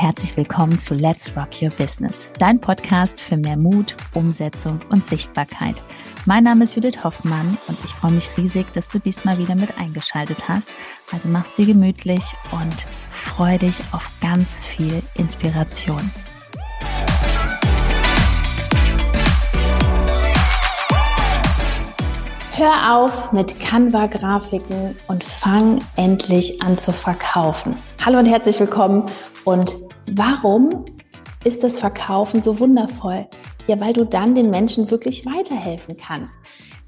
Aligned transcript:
herzlich 0.00 0.36
willkommen 0.36 0.78
zu 0.78 0.94
Let's 0.94 1.32
Rock 1.36 1.60
Your 1.60 1.70
Business, 1.70 2.30
dein 2.38 2.60
Podcast 2.60 3.20
für 3.20 3.36
mehr 3.36 3.56
Mut, 3.56 3.96
Umsetzung 4.14 4.78
und 4.90 5.04
Sichtbarkeit. 5.04 5.82
Mein 6.24 6.44
Name 6.44 6.62
ist 6.62 6.76
Judith 6.76 7.02
Hoffmann 7.02 7.58
und 7.66 7.76
ich 7.84 7.90
freue 7.90 8.12
mich 8.12 8.30
riesig, 8.36 8.72
dass 8.74 8.86
du 8.86 9.00
diesmal 9.00 9.38
wieder 9.38 9.56
mit 9.56 9.76
eingeschaltet 9.76 10.48
hast. 10.48 10.70
Also 11.10 11.28
mach's 11.28 11.52
dir 11.56 11.66
gemütlich 11.66 12.22
und 12.52 12.86
freu 13.10 13.58
dich 13.58 13.80
auf 13.90 14.08
ganz 14.20 14.60
viel 14.60 15.02
Inspiration. 15.14 16.12
Hör 22.52 22.94
auf 22.94 23.32
mit 23.32 23.58
Canva-Grafiken 23.58 24.94
und 25.08 25.24
fang 25.24 25.80
endlich 25.96 26.62
an 26.62 26.78
zu 26.78 26.92
verkaufen. 26.92 27.76
Hallo 28.04 28.20
und 28.20 28.26
herzlich 28.26 28.60
willkommen. 28.60 29.06
Und 29.44 29.87
warum 30.14 30.84
ist 31.44 31.64
das 31.64 31.78
Verkaufen 31.78 32.40
so 32.40 32.58
wundervoll? 32.58 33.28
Ja, 33.66 33.78
weil 33.80 33.92
du 33.92 34.04
dann 34.04 34.34
den 34.34 34.50
Menschen 34.50 34.90
wirklich 34.90 35.26
weiterhelfen 35.26 35.96
kannst. 35.96 36.36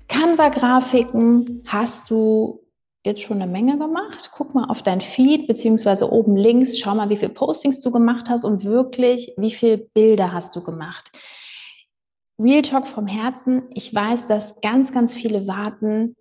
Canva-Grafiken 0.09 1.63
hast 1.67 2.11
du 2.11 2.61
jetzt 3.05 3.23
schon 3.23 3.41
eine 3.41 3.51
Menge 3.51 3.79
gemacht. 3.79 4.31
Guck 4.33 4.55
mal 4.55 4.65
auf 4.65 4.83
dein 4.83 5.01
Feed 5.01 5.47
beziehungsweise 5.47 6.11
oben 6.11 6.37
links, 6.37 6.79
schau 6.79 6.95
mal, 6.95 7.09
wie 7.09 7.17
viele 7.17 7.33
Postings 7.33 7.81
du 7.81 7.91
gemacht 7.91 8.29
hast 8.29 8.45
und 8.45 8.65
wirklich, 8.65 9.33
wie 9.37 9.51
viele 9.51 9.79
Bilder 9.79 10.33
hast 10.33 10.55
du 10.57 10.63
gemacht. 10.63 11.11
Real 12.39 12.63
Talk 12.63 12.87
vom 12.87 13.07
Herzen. 13.07 13.65
Ich 13.75 13.95
weiß, 13.95 14.27
dass 14.27 14.61
ganz, 14.61 14.93
ganz 14.93 15.15
viele 15.15 15.47
warten, 15.47 16.17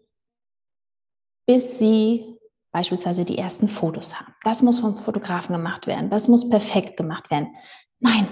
bis 1.46 1.79
sie 1.79 2.38
beispielsweise 2.71 3.25
die 3.25 3.37
ersten 3.37 3.67
Fotos 3.67 4.20
haben. 4.20 4.34
Das 4.43 4.62
muss 4.62 4.79
vom 4.79 4.98
Fotografen 4.98 5.53
gemacht 5.55 5.87
werden. 5.87 6.09
Das 6.09 6.27
muss 6.27 6.49
perfekt 6.49 6.98
gemacht 6.98 7.31
werden. 7.31 7.55
Nein, 7.99 8.27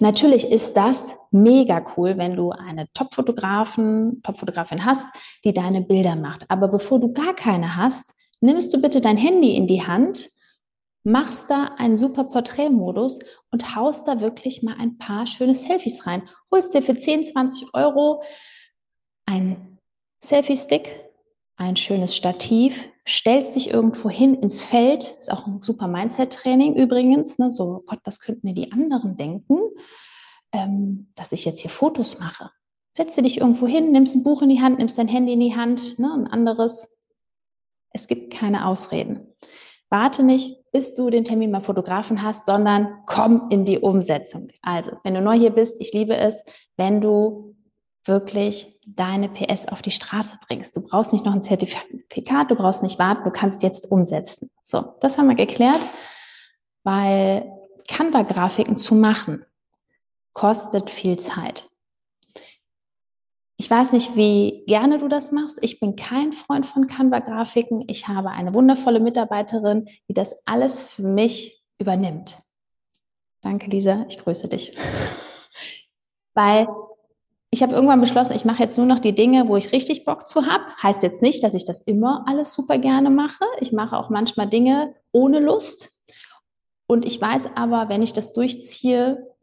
natürlich 0.00 0.50
ist 0.50 0.76
das 0.76 1.16
mega 1.30 1.84
cool, 1.96 2.18
wenn 2.18 2.36
du 2.36 2.50
eine 2.50 2.86
Top-Fotografen, 2.92 4.22
Top-Fotografin 4.22 4.84
hast, 4.84 5.06
die 5.44 5.52
deine 5.52 5.82
Bilder 5.82 6.16
macht. 6.16 6.44
Aber 6.48 6.68
bevor 6.68 7.00
du 7.00 7.12
gar 7.12 7.34
keine 7.34 7.76
hast, 7.76 8.14
nimmst 8.40 8.72
du 8.72 8.80
bitte 8.80 9.00
dein 9.00 9.16
Handy 9.16 9.56
in 9.56 9.66
die 9.66 9.86
Hand 9.86 10.28
machst 11.08 11.50
da 11.50 11.74
einen 11.78 11.96
super 11.96 12.24
Porträtmodus 12.24 13.18
und 13.50 13.74
haust 13.74 14.06
da 14.06 14.20
wirklich 14.20 14.62
mal 14.62 14.76
ein 14.78 14.98
paar 14.98 15.26
schöne 15.26 15.54
Selfies 15.54 16.06
rein. 16.06 16.28
Holst 16.50 16.74
dir 16.74 16.82
für 16.82 16.94
10, 16.94 17.24
20 17.24 17.74
Euro 17.74 18.22
ein 19.26 19.78
Selfie-Stick, 20.22 21.07
ein 21.58 21.74
schönes 21.74 22.16
Stativ, 22.16 22.88
stellst 23.06 23.56
dich 23.56 23.70
irgendwo 23.70 24.08
hin 24.08 24.34
ins 24.36 24.62
Feld, 24.62 25.16
ist 25.18 25.30
auch 25.30 25.46
ein 25.46 25.60
super 25.60 25.88
Mindset-Training 25.88 26.76
übrigens, 26.76 27.38
ne? 27.38 27.50
so, 27.50 27.82
Gott, 27.84 27.98
was 28.04 28.20
könnten 28.20 28.46
dir 28.46 28.54
die 28.54 28.72
anderen 28.72 29.16
denken, 29.16 29.58
ähm, 30.52 31.08
dass 31.16 31.32
ich 31.32 31.44
jetzt 31.44 31.60
hier 31.60 31.70
Fotos 31.70 32.20
mache. 32.20 32.50
Setze 32.96 33.22
dich 33.22 33.40
irgendwo 33.40 33.66
hin, 33.66 33.90
nimmst 33.90 34.14
ein 34.14 34.22
Buch 34.22 34.40
in 34.40 34.48
die 34.48 34.62
Hand, 34.62 34.78
nimmst 34.78 34.98
dein 34.98 35.08
Handy 35.08 35.32
in 35.32 35.40
die 35.40 35.56
Hand, 35.56 35.98
ne? 35.98 36.12
ein 36.14 36.26
anderes. 36.28 36.96
Es 37.90 38.06
gibt 38.06 38.32
keine 38.32 38.66
Ausreden. 38.66 39.26
Warte 39.90 40.22
nicht, 40.22 40.70
bis 40.70 40.94
du 40.94 41.10
den 41.10 41.24
Termin 41.24 41.50
beim 41.50 41.62
Fotografen 41.62 42.22
hast, 42.22 42.46
sondern 42.46 43.02
komm 43.06 43.48
in 43.50 43.64
die 43.64 43.78
Umsetzung. 43.78 44.48
Also, 44.62 44.92
wenn 45.02 45.14
du 45.14 45.20
neu 45.20 45.36
hier 45.36 45.50
bist, 45.50 45.76
ich 45.80 45.92
liebe 45.92 46.16
es, 46.16 46.44
wenn 46.76 47.00
du 47.00 47.56
wirklich 48.08 48.80
deine 48.86 49.28
PS 49.28 49.68
auf 49.68 49.82
die 49.82 49.90
Straße 49.90 50.38
bringst. 50.46 50.76
Du 50.76 50.80
brauchst 50.80 51.12
nicht 51.12 51.24
noch 51.24 51.34
ein 51.34 51.42
Zertifikat, 51.42 52.50
du 52.50 52.56
brauchst 52.56 52.82
nicht 52.82 52.98
warten, 52.98 53.24
du 53.24 53.30
kannst 53.30 53.62
jetzt 53.62 53.90
umsetzen. 53.90 54.50
So, 54.62 54.94
das 55.00 55.18
haben 55.18 55.28
wir 55.28 55.36
geklärt, 55.36 55.86
weil 56.84 57.50
Canva-Grafiken 57.88 58.76
zu 58.76 58.94
machen 58.94 59.44
kostet 60.32 60.90
viel 60.90 61.18
Zeit. 61.18 61.68
Ich 63.56 63.68
weiß 63.68 63.92
nicht, 63.92 64.14
wie 64.14 64.64
gerne 64.66 64.98
du 64.98 65.08
das 65.08 65.32
machst. 65.32 65.58
Ich 65.62 65.80
bin 65.80 65.96
kein 65.96 66.32
Freund 66.32 66.64
von 66.64 66.86
Canva-Grafiken. 66.86 67.84
Ich 67.88 68.06
habe 68.06 68.30
eine 68.30 68.54
wundervolle 68.54 69.00
Mitarbeiterin, 69.00 69.88
die 70.08 70.14
das 70.14 70.32
alles 70.46 70.84
für 70.84 71.02
mich 71.02 71.64
übernimmt. 71.78 72.38
Danke, 73.42 73.68
Lisa. 73.68 74.06
Ich 74.08 74.18
grüße 74.18 74.46
dich. 74.48 74.76
Weil 76.34 76.68
ich 77.50 77.62
habe 77.62 77.72
irgendwann 77.72 78.00
beschlossen, 78.00 78.34
ich 78.34 78.44
mache 78.44 78.62
jetzt 78.62 78.76
nur 78.76 78.86
noch 78.86 79.00
die 79.00 79.14
Dinge, 79.14 79.48
wo 79.48 79.56
ich 79.56 79.72
richtig 79.72 80.04
Bock 80.04 80.28
zu 80.28 80.46
habe. 80.46 80.64
Heißt 80.82 81.02
jetzt 81.02 81.22
nicht, 81.22 81.42
dass 81.42 81.54
ich 81.54 81.64
das 81.64 81.80
immer 81.80 82.24
alles 82.28 82.52
super 82.52 82.78
gerne 82.78 83.10
mache. 83.10 83.44
Ich 83.60 83.72
mache 83.72 83.96
auch 83.96 84.10
manchmal 84.10 84.48
Dinge 84.48 84.94
ohne 85.12 85.40
Lust. 85.40 86.02
Und 86.86 87.06
ich 87.06 87.20
weiß 87.20 87.56
aber, 87.56 87.88
wenn 87.88 88.02
ich 88.02 88.12
das 88.12 88.32
durchziehe, 88.32 89.34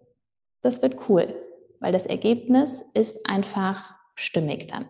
das 0.61 0.81
wird 0.81 1.09
cool, 1.09 1.35
weil 1.79 1.91
das 1.91 2.05
Ergebnis 2.05 2.83
ist 2.93 3.27
einfach 3.27 3.95
stimmig 4.15 4.67
dann. 4.67 4.89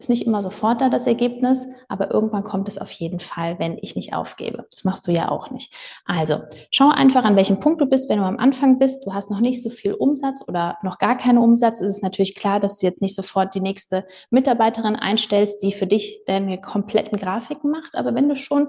Ist 0.00 0.08
nicht 0.08 0.26
immer 0.26 0.42
sofort 0.42 0.80
da 0.80 0.88
das 0.88 1.08
Ergebnis, 1.08 1.66
aber 1.88 2.12
irgendwann 2.12 2.44
kommt 2.44 2.68
es 2.68 2.78
auf 2.78 2.90
jeden 2.92 3.18
Fall, 3.18 3.58
wenn 3.58 3.78
ich 3.82 3.96
nicht 3.96 4.14
aufgebe. 4.14 4.64
Das 4.70 4.84
machst 4.84 5.08
du 5.08 5.10
ja 5.10 5.28
auch 5.28 5.50
nicht. 5.50 5.74
Also 6.04 6.42
schau 6.70 6.88
einfach, 6.90 7.24
an 7.24 7.34
welchem 7.34 7.58
Punkt 7.58 7.80
du 7.80 7.86
bist. 7.86 8.08
Wenn 8.08 8.20
du 8.20 8.24
am 8.24 8.36
Anfang 8.36 8.78
bist, 8.78 9.04
du 9.04 9.12
hast 9.12 9.28
noch 9.28 9.40
nicht 9.40 9.60
so 9.60 9.70
viel 9.70 9.94
Umsatz 9.94 10.44
oder 10.46 10.78
noch 10.84 10.98
gar 10.98 11.16
keinen 11.16 11.38
Umsatz, 11.38 11.80
ist 11.80 11.88
es 11.88 12.02
natürlich 12.02 12.36
klar, 12.36 12.60
dass 12.60 12.78
du 12.78 12.86
jetzt 12.86 13.02
nicht 13.02 13.16
sofort 13.16 13.56
die 13.56 13.60
nächste 13.60 14.06
Mitarbeiterin 14.30 14.94
einstellst, 14.94 15.64
die 15.64 15.72
für 15.72 15.88
dich 15.88 16.22
deine 16.26 16.60
kompletten 16.60 17.18
Grafiken 17.18 17.68
macht. 17.68 17.96
Aber 17.96 18.14
wenn 18.14 18.28
du 18.28 18.36
schon 18.36 18.68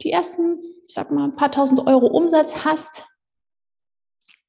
die 0.00 0.12
ersten, 0.12 0.60
ich 0.86 0.94
sag 0.94 1.10
mal, 1.10 1.24
ein 1.24 1.32
paar 1.32 1.50
tausend 1.50 1.84
Euro 1.88 2.06
Umsatz 2.06 2.64
hast, 2.64 3.04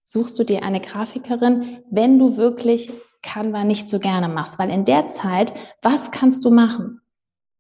suchst 0.06 0.38
du 0.38 0.44
dir 0.44 0.62
eine 0.62 0.80
Grafikerin, 0.80 1.84
wenn 1.90 2.19
du 2.19 2.38
wirklich 2.38 2.91
Canva 3.22 3.64
nicht 3.64 3.90
so 3.90 4.00
gerne 4.00 4.28
machst. 4.28 4.60
Weil 4.60 4.70
in 4.70 4.86
der 4.86 5.08
Zeit, 5.08 5.54
was 5.82 6.12
kannst 6.12 6.46
du 6.46 6.52
machen? 6.52 7.02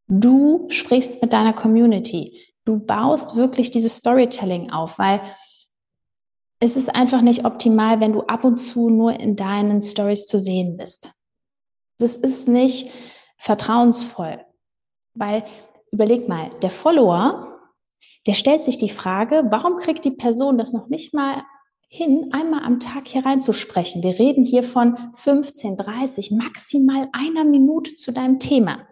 Du 0.07 0.67
sprichst 0.69 1.21
mit 1.21 1.33
deiner 1.33 1.53
Community. 1.53 2.37
Du 2.65 2.79
baust 2.79 3.35
wirklich 3.35 3.71
dieses 3.71 3.97
Storytelling 3.97 4.71
auf, 4.71 4.99
weil 4.99 5.21
es 6.59 6.75
ist 6.75 6.93
einfach 6.95 7.21
nicht 7.21 7.45
optimal, 7.45 7.99
wenn 7.99 8.13
du 8.13 8.21
ab 8.21 8.43
und 8.43 8.57
zu 8.57 8.89
nur 8.89 9.19
in 9.19 9.35
deinen 9.35 9.81
Stories 9.81 10.25
zu 10.25 10.39
sehen 10.39 10.77
bist. 10.77 11.11
Das 11.99 12.15
ist 12.15 12.47
nicht 12.47 12.91
vertrauensvoll, 13.37 14.43
weil 15.13 15.43
überleg 15.91 16.27
mal, 16.27 16.49
der 16.61 16.69
Follower, 16.69 17.59
der 18.25 18.33
stellt 18.33 18.63
sich 18.63 18.77
die 18.77 18.89
Frage, 18.89 19.45
warum 19.49 19.77
kriegt 19.77 20.03
die 20.05 20.11
Person 20.11 20.57
das 20.57 20.73
noch 20.73 20.87
nicht 20.89 21.13
mal 21.13 21.43
hin, 21.87 22.29
einmal 22.33 22.63
am 22.63 22.79
Tag 22.79 23.07
hier 23.07 23.25
reinzusprechen. 23.25 24.03
Wir 24.03 24.19
reden 24.19 24.45
hier 24.45 24.63
von 24.63 24.97
15, 25.13 25.77
30, 25.77 26.31
maximal 26.31 27.09
einer 27.13 27.45
Minute 27.45 27.95
zu 27.95 28.11
deinem 28.11 28.39
Thema. 28.39 28.87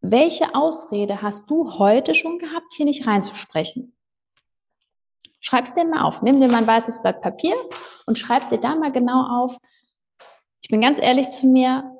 Welche 0.00 0.54
Ausrede 0.54 1.22
hast 1.22 1.50
du 1.50 1.78
heute 1.78 2.14
schon 2.14 2.38
gehabt, 2.38 2.74
hier 2.74 2.86
nicht 2.86 3.06
reinzusprechen? 3.06 3.94
Schreib's 5.40 5.74
dir 5.74 5.84
mal 5.84 6.02
auf. 6.02 6.22
Nimm 6.22 6.40
dir 6.40 6.48
mal 6.48 6.58
ein 6.58 6.66
weißes 6.66 7.02
Blatt 7.02 7.20
Papier 7.20 7.54
und 8.06 8.16
schreib 8.16 8.48
dir 8.48 8.58
da 8.58 8.76
mal 8.76 8.92
genau 8.92 9.42
auf. 9.42 9.58
Ich 10.60 10.68
bin 10.68 10.80
ganz 10.80 11.00
ehrlich 11.00 11.30
zu 11.30 11.46
mir. 11.46 11.98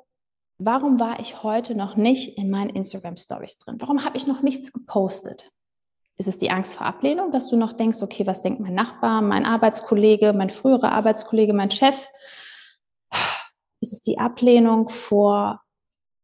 Warum 0.57 0.99
war 0.99 1.19
ich 1.19 1.43
heute 1.43 1.75
noch 1.75 1.97
nicht 1.97 2.37
in 2.37 2.49
meinen 2.49 2.69
Instagram 2.69 3.17
Stories 3.17 3.57
drin? 3.57 3.75
Warum 3.79 4.05
habe 4.05 4.15
ich 4.15 4.27
noch 4.27 4.41
nichts 4.41 4.71
gepostet? 4.71 5.51
Ist 6.17 6.27
es 6.27 6.37
die 6.37 6.51
Angst 6.51 6.75
vor 6.75 6.85
Ablehnung, 6.85 7.31
dass 7.31 7.47
du 7.47 7.55
noch 7.55 7.73
denkst, 7.73 8.01
okay, 8.01 8.27
was 8.27 8.41
denkt 8.41 8.59
mein 8.59 8.75
Nachbar, 8.75 9.21
mein 9.21 9.45
Arbeitskollege, 9.45 10.33
mein 10.33 10.51
früherer 10.51 10.91
Arbeitskollege, 10.91 11.53
mein 11.53 11.71
Chef? 11.71 12.07
Ist 13.81 13.93
es 13.93 14.03
die 14.03 14.19
Ablehnung 14.19 14.89
vor 14.89 15.61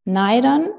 Neidern, 0.06 0.69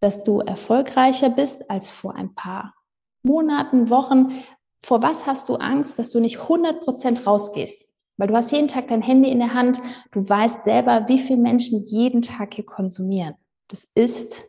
dass 0.00 0.22
du 0.22 0.40
erfolgreicher 0.40 1.30
bist 1.30 1.70
als 1.70 1.90
vor 1.90 2.14
ein 2.14 2.34
paar 2.34 2.74
Monaten, 3.22 3.90
Wochen? 3.90 4.44
Vor 4.82 5.02
was 5.02 5.26
hast 5.26 5.48
du 5.48 5.56
Angst, 5.56 5.98
dass 5.98 6.10
du 6.10 6.20
nicht 6.20 6.38
100% 6.38 7.24
rausgehst? 7.24 7.86
Weil 8.18 8.28
du 8.28 8.36
hast 8.36 8.52
jeden 8.52 8.68
Tag 8.68 8.88
dein 8.88 9.02
Handy 9.02 9.30
in 9.30 9.38
der 9.38 9.54
Hand, 9.54 9.80
du 10.12 10.28
weißt 10.28 10.62
selber, 10.62 11.08
wie 11.08 11.18
viele 11.18 11.40
Menschen 11.40 11.82
jeden 11.88 12.20
Tag 12.20 12.54
hier 12.54 12.66
konsumieren. 12.66 13.34
Das 13.68 13.84
ist, 13.94 14.44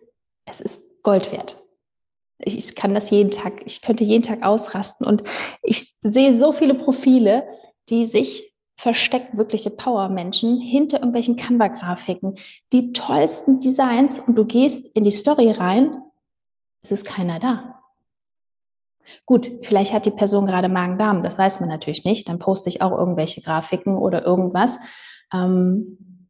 es 0.45 0.59
ist 0.59 1.01
Gold 1.03 1.31
wert 1.31 1.57
ich 2.39 2.75
kann 2.75 2.93
das 2.93 3.09
jeden 3.09 3.31
Tag, 3.31 3.61
ich 3.65 3.81
könnte 3.81 4.03
jeden 4.03 4.23
Tag 4.23 4.43
ausrasten 4.43 5.05
und 5.05 5.23
ich 5.61 5.93
sehe 6.01 6.33
so 6.35 6.51
viele 6.51 6.73
Profile, 6.73 7.47
die 7.89 8.05
sich 8.05 8.53
verstecken, 8.77 9.37
wirkliche 9.37 9.71
Power-Menschen 9.71 10.59
hinter 10.61 10.99
irgendwelchen 10.99 11.35
Canva-Grafiken, 11.35 12.35
die 12.71 12.93
tollsten 12.93 13.59
Designs 13.59 14.19
und 14.19 14.35
du 14.35 14.45
gehst 14.45 14.87
in 14.95 15.03
die 15.03 15.11
Story 15.11 15.51
rein, 15.51 16.01
es 16.81 16.91
ist 16.93 17.05
keiner 17.05 17.39
da. 17.39 17.81
Gut, 19.25 19.51
vielleicht 19.63 19.91
hat 19.91 20.05
die 20.05 20.11
Person 20.11 20.45
gerade 20.45 20.69
Magen-Darm, 20.69 21.21
das 21.21 21.37
weiß 21.37 21.59
man 21.59 21.67
natürlich 21.67 22.05
nicht, 22.05 22.29
dann 22.29 22.39
poste 22.39 22.69
ich 22.69 22.81
auch 22.81 22.97
irgendwelche 22.97 23.41
Grafiken 23.41 23.97
oder 23.97 24.25
irgendwas. 24.25 24.79
Ähm, 25.33 26.27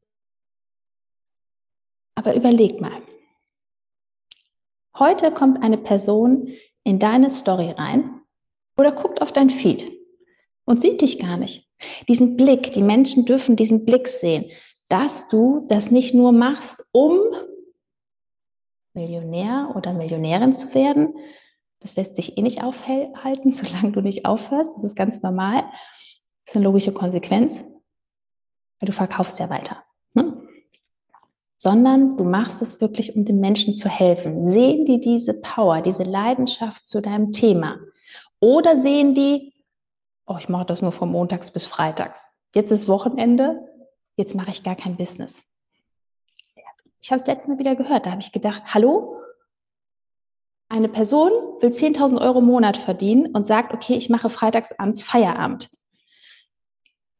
aber 2.15 2.35
überleg 2.35 2.81
mal, 2.81 3.01
Heute 4.99 5.31
kommt 5.31 5.63
eine 5.63 5.77
Person 5.77 6.49
in 6.83 6.99
deine 6.99 7.29
Story 7.29 7.71
rein 7.71 8.21
oder 8.77 8.91
guckt 8.91 9.21
auf 9.21 9.31
dein 9.31 9.49
Feed 9.49 9.89
und 10.65 10.81
sieht 10.81 11.01
dich 11.01 11.19
gar 11.19 11.37
nicht. 11.37 11.69
Diesen 12.09 12.35
Blick, 12.35 12.71
die 12.71 12.83
Menschen 12.83 13.23
dürfen 13.25 13.55
diesen 13.55 13.85
Blick 13.85 14.09
sehen, 14.09 14.51
dass 14.89 15.29
du 15.29 15.65
das 15.69 15.89
nicht 15.89 16.13
nur 16.13 16.33
machst, 16.33 16.85
um 16.91 17.17
Millionär 18.93 19.71
oder 19.73 19.93
Millionärin 19.93 20.51
zu 20.51 20.73
werden. 20.75 21.15
Das 21.79 21.95
lässt 21.95 22.17
sich 22.17 22.37
eh 22.37 22.41
nicht 22.41 22.61
aufhalten, 22.61 23.51
solange 23.53 23.93
du 23.93 24.01
nicht 24.01 24.25
aufhörst. 24.25 24.75
Das 24.75 24.83
ist 24.83 24.97
ganz 24.97 25.21
normal. 25.21 25.63
Das 25.63 26.47
ist 26.47 26.55
eine 26.57 26.65
logische 26.65 26.91
Konsequenz, 26.91 27.63
weil 28.79 28.87
du 28.87 28.91
verkaufst 28.91 29.39
ja 29.39 29.49
weiter. 29.49 29.81
Sondern 31.61 32.15
du 32.17 32.23
machst 32.23 32.61
es 32.61 32.79
wirklich, 32.79 33.15
um 33.15 33.25
den 33.25 33.39
Menschen 33.39 33.75
zu 33.75 33.89
helfen. 33.89 34.49
Sehen 34.49 34.85
die 34.85 35.01
diese 35.01 35.33
Power, 35.33 35.81
diese 35.81 36.03
Leidenschaft 36.03 36.85
zu 36.85 37.01
deinem 37.01 37.33
Thema? 37.33 37.77
Oder 38.39 38.77
sehen 38.77 39.13
die, 39.13 39.53
oh, 40.25 40.37
ich 40.39 40.47
mache 40.47 40.65
das 40.65 40.81
nur 40.81 40.93
von 40.93 41.11
montags 41.11 41.51
bis 41.51 41.65
freitags. 41.65 42.31
Jetzt 42.55 42.71
ist 42.71 42.87
Wochenende, 42.87 43.59
jetzt 44.15 44.35
mache 44.35 44.51
ich 44.51 44.63
gar 44.63 44.75
kein 44.75 44.95
Business. 44.95 45.43
Ich 47.01 47.11
habe 47.11 47.19
es 47.19 47.27
letztes 47.27 47.47
Mal 47.47 47.59
wieder 47.59 47.75
gehört, 47.75 48.05
da 48.05 48.11
habe 48.11 48.21
ich 48.21 48.31
gedacht, 48.31 48.61
hallo? 48.73 49.21
Eine 50.69 50.89
Person 50.89 51.31
will 51.59 51.71
10.000 51.71 52.21
Euro 52.21 52.39
im 52.39 52.45
Monat 52.45 52.77
verdienen 52.77 53.27
und 53.35 53.45
sagt, 53.45 53.73
okay, 53.73 53.95
ich 53.95 54.09
mache 54.09 54.29
freitags 54.29 54.71
abends 54.73 55.03
Feierabend. 55.03 55.69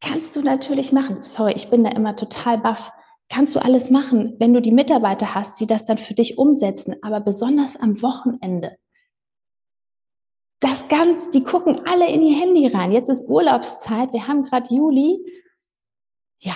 Kannst 0.01 0.35
du 0.35 0.41
natürlich 0.41 0.91
machen. 0.91 1.21
Sorry, 1.21 1.53
ich 1.53 1.69
bin 1.69 1.83
da 1.83 1.91
immer 1.91 2.15
total 2.15 2.57
baff. 2.57 2.91
Kannst 3.29 3.55
du 3.55 3.59
alles 3.59 3.89
machen, 3.89 4.35
wenn 4.39 4.53
du 4.53 4.61
die 4.61 4.71
Mitarbeiter 4.71 5.35
hast, 5.35 5.59
die 5.59 5.67
das 5.67 5.85
dann 5.85 5.97
für 5.97 6.15
dich 6.15 6.37
umsetzen, 6.37 6.95
aber 7.01 7.19
besonders 7.21 7.75
am 7.75 8.01
Wochenende 8.01 8.77
das 10.59 10.89
ganz, 10.89 11.29
die 11.29 11.43
gucken 11.43 11.85
alle 11.87 12.09
in 12.09 12.21
ihr 12.21 12.37
Handy 12.37 12.67
rein. 12.67 12.91
Jetzt 12.91 13.09
ist 13.09 13.29
Urlaubszeit, 13.29 14.11
wir 14.11 14.27
haben 14.27 14.43
gerade 14.43 14.73
Juli. 14.73 15.19
Ja, 16.39 16.55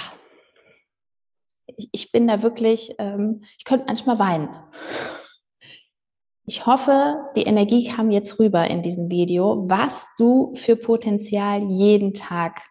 ich, 1.66 1.90
ich, 1.92 2.12
bin 2.12 2.28
da 2.28 2.44
wirklich, 2.44 2.96
ähm, 3.00 3.44
ich 3.58 3.66
könnte 3.66 3.86
manchmal 3.88 4.20
weinen. 4.20 4.50
Ich 6.46 6.66
hoffe, 6.66 7.32
die 7.38 7.44
Energie 7.44 7.88
kam 7.88 8.12
jetzt 8.12 8.38
rüber 8.40 8.68
in 8.68 8.82
diesem 8.82 9.10
Video, 9.10 9.64
was 9.70 10.08
du 10.18 10.54
für 10.56 10.76
Potenzial 10.76 11.64
jeden 11.72 12.14
Tag 12.14 12.62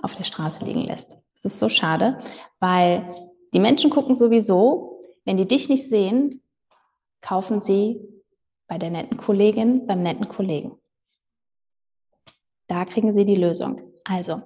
auf 0.00 0.14
der 0.14 0.24
Straße 0.24 0.64
liegen 0.64 0.82
lässt. 0.82 1.21
Es 1.44 1.54
ist 1.54 1.58
so 1.58 1.68
schade, 1.68 2.18
weil 2.60 3.12
die 3.52 3.58
Menschen 3.58 3.90
gucken 3.90 4.14
sowieso, 4.14 5.00
wenn 5.24 5.36
die 5.36 5.48
dich 5.48 5.68
nicht 5.68 5.88
sehen, 5.88 6.40
kaufen 7.20 7.60
sie 7.60 8.00
bei 8.68 8.78
der 8.78 8.90
netten 8.90 9.16
Kollegin, 9.16 9.88
beim 9.88 10.04
netten 10.04 10.28
Kollegen. 10.28 10.78
Da 12.68 12.84
kriegen 12.84 13.12
Sie 13.12 13.24
die 13.24 13.34
Lösung. 13.34 13.80
Also, 14.04 14.42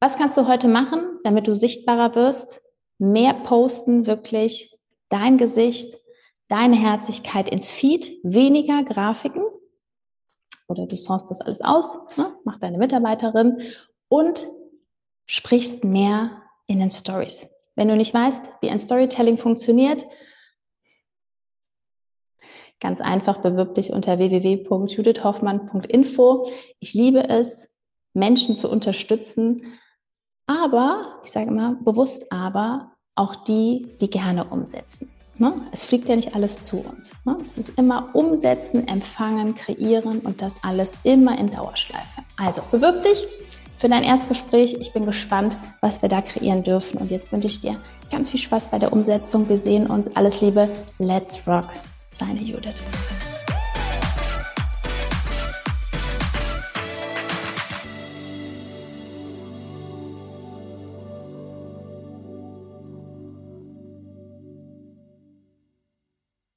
was 0.00 0.18
kannst 0.18 0.36
du 0.36 0.48
heute 0.48 0.66
machen, 0.66 1.20
damit 1.22 1.46
du 1.46 1.54
sichtbarer 1.54 2.16
wirst? 2.16 2.60
Mehr 2.98 3.34
posten, 3.34 4.08
wirklich 4.08 4.76
dein 5.10 5.38
Gesicht, 5.38 5.96
deine 6.48 6.74
Herzlichkeit 6.74 7.48
ins 7.48 7.70
Feed, 7.70 8.18
weniger 8.24 8.82
Grafiken. 8.82 9.44
Oder 10.66 10.86
du 10.86 10.96
sourst 10.96 11.30
das 11.30 11.40
alles 11.40 11.62
aus, 11.62 12.16
ne? 12.16 12.34
mach 12.44 12.58
deine 12.58 12.78
Mitarbeiterin 12.78 13.62
und 14.08 14.44
sprichst 15.26 15.84
mehr 15.84 16.42
in 16.66 16.80
den 16.80 16.90
Stories. 16.90 17.48
Wenn 17.74 17.88
du 17.88 17.96
nicht 17.96 18.12
weißt, 18.12 18.44
wie 18.60 18.70
ein 18.70 18.80
Storytelling 18.80 19.38
funktioniert, 19.38 20.04
Ganz 22.82 23.00
einfach 23.00 23.38
bewirb 23.38 23.74
dich 23.76 23.92
unter 23.92 24.18
www.judithhoffmann.info. 24.18 26.50
Ich 26.80 26.94
liebe 26.94 27.28
es, 27.28 27.68
Menschen 28.12 28.56
zu 28.56 28.68
unterstützen, 28.68 29.78
aber, 30.48 31.20
ich 31.22 31.30
sage 31.30 31.46
immer 31.46 31.76
bewusst 31.76 32.32
aber, 32.32 32.90
auch 33.14 33.36
die, 33.36 33.86
die 34.00 34.10
gerne 34.10 34.46
umsetzen. 34.46 35.08
Ne? 35.38 35.52
Es 35.70 35.84
fliegt 35.84 36.08
ja 36.08 36.16
nicht 36.16 36.34
alles 36.34 36.58
zu 36.58 36.78
uns. 36.78 37.12
Ne? 37.24 37.36
Es 37.46 37.56
ist 37.56 37.78
immer 37.78 38.08
umsetzen, 38.14 38.88
empfangen, 38.88 39.54
kreieren 39.54 40.18
und 40.18 40.42
das 40.42 40.56
alles 40.64 40.98
immer 41.04 41.38
in 41.38 41.52
Dauerschleife. 41.52 42.22
Also 42.36 42.62
bewirb 42.72 43.04
dich 43.04 43.28
für 43.82 43.88
dein 43.88 44.04
Erstgespräch. 44.04 44.76
Ich 44.78 44.92
bin 44.92 45.06
gespannt, 45.06 45.56
was 45.80 46.02
wir 46.02 46.08
da 46.08 46.22
kreieren 46.22 46.62
dürfen. 46.62 46.98
Und 46.98 47.10
jetzt 47.10 47.32
wünsche 47.32 47.48
ich 47.48 47.60
dir 47.60 47.76
ganz 48.12 48.30
viel 48.30 48.38
Spaß 48.38 48.68
bei 48.68 48.78
der 48.78 48.92
Umsetzung. 48.92 49.48
Wir 49.48 49.58
sehen 49.58 49.88
uns. 49.88 50.16
Alles 50.16 50.40
Liebe. 50.40 50.68
Let's 51.00 51.48
rock. 51.48 51.66
Deine 52.16 52.40
Judith. 52.40 52.80